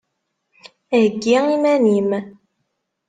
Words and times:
Heggi 0.91 1.37
iman-im! 1.55 2.09